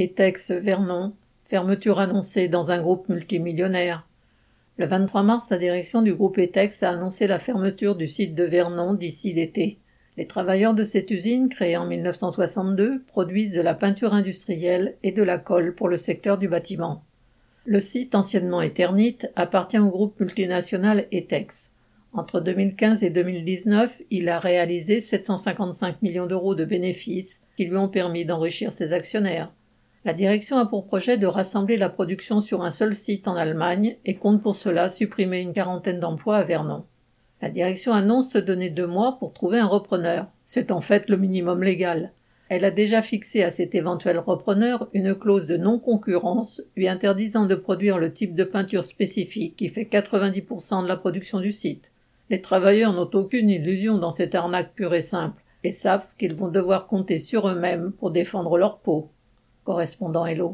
Etex 0.00 0.52
Vernon, 0.52 1.12
fermeture 1.44 1.98
annoncée 1.98 2.46
dans 2.46 2.70
un 2.70 2.80
groupe 2.80 3.08
multimillionnaire. 3.08 4.06
Le 4.76 4.86
23 4.86 5.24
mars, 5.24 5.50
la 5.50 5.58
direction 5.58 6.02
du 6.02 6.14
groupe 6.14 6.38
Etex 6.38 6.84
a 6.84 6.90
annoncé 6.90 7.26
la 7.26 7.40
fermeture 7.40 7.96
du 7.96 8.06
site 8.06 8.36
de 8.36 8.44
Vernon 8.44 8.94
d'ici 8.94 9.32
l'été. 9.32 9.78
Les 10.16 10.28
travailleurs 10.28 10.74
de 10.74 10.84
cette 10.84 11.10
usine, 11.10 11.48
créée 11.48 11.76
en 11.76 11.84
1962, 11.84 13.02
produisent 13.08 13.54
de 13.54 13.60
la 13.60 13.74
peinture 13.74 14.14
industrielle 14.14 14.94
et 15.02 15.10
de 15.10 15.24
la 15.24 15.36
colle 15.36 15.74
pour 15.74 15.88
le 15.88 15.96
secteur 15.96 16.38
du 16.38 16.46
bâtiment. 16.46 17.02
Le 17.64 17.80
site, 17.80 18.14
anciennement 18.14 18.62
Eternit, 18.62 19.18
appartient 19.34 19.80
au 19.80 19.88
groupe 19.88 20.20
multinational 20.20 21.08
Etex. 21.10 21.72
Entre 22.12 22.38
2015 22.38 23.02
et 23.02 23.10
2019, 23.10 24.02
il 24.12 24.28
a 24.28 24.38
réalisé 24.38 25.00
755 25.00 26.02
millions 26.02 26.26
d'euros 26.26 26.54
de 26.54 26.64
bénéfices 26.64 27.42
qui 27.56 27.64
lui 27.64 27.76
ont 27.76 27.88
permis 27.88 28.24
d'enrichir 28.24 28.72
ses 28.72 28.92
actionnaires. 28.92 29.50
La 30.04 30.12
direction 30.14 30.58
a 30.58 30.66
pour 30.66 30.86
projet 30.86 31.18
de 31.18 31.26
rassembler 31.26 31.76
la 31.76 31.88
production 31.88 32.40
sur 32.40 32.62
un 32.62 32.70
seul 32.70 32.94
site 32.94 33.26
en 33.26 33.34
Allemagne 33.34 33.96
et 34.04 34.14
compte 34.14 34.42
pour 34.42 34.54
cela 34.54 34.88
supprimer 34.88 35.40
une 35.40 35.52
quarantaine 35.52 35.98
d'emplois 35.98 36.36
à 36.36 36.44
Vernon. 36.44 36.84
La 37.42 37.50
direction 37.50 37.92
annonce 37.92 38.32
se 38.32 38.38
donner 38.38 38.70
deux 38.70 38.86
mois 38.86 39.18
pour 39.18 39.32
trouver 39.32 39.58
un 39.58 39.66
repreneur. 39.66 40.26
C'est 40.44 40.70
en 40.70 40.80
fait 40.80 41.08
le 41.08 41.16
minimum 41.16 41.62
légal. 41.62 42.12
Elle 42.48 42.64
a 42.64 42.70
déjà 42.70 43.02
fixé 43.02 43.42
à 43.42 43.50
cet 43.50 43.74
éventuel 43.74 44.18
repreneur 44.18 44.88
une 44.94 45.14
clause 45.14 45.46
de 45.46 45.56
non-concurrence 45.56 46.62
lui 46.76 46.88
interdisant 46.88 47.46
de 47.46 47.54
produire 47.54 47.98
le 47.98 48.12
type 48.12 48.34
de 48.34 48.44
peinture 48.44 48.84
spécifique 48.84 49.56
qui 49.56 49.68
fait 49.68 49.82
90% 49.82 50.84
de 50.84 50.88
la 50.88 50.96
production 50.96 51.40
du 51.40 51.52
site. 51.52 51.92
Les 52.30 52.40
travailleurs 52.40 52.92
n'ont 52.92 53.10
aucune 53.12 53.50
illusion 53.50 53.98
dans 53.98 54.10
cette 54.10 54.34
arnaque 54.34 54.74
pure 54.74 54.94
et 54.94 55.02
simple, 55.02 55.42
et 55.64 55.70
savent 55.70 56.06
qu'ils 56.18 56.34
vont 56.34 56.48
devoir 56.48 56.86
compter 56.86 57.18
sur 57.18 57.48
eux-mêmes 57.48 57.92
pour 57.92 58.10
défendre 58.10 58.56
leur 58.56 58.78
peau. 58.78 59.10
Correspondant 59.68 60.24
Hello. 60.28 60.46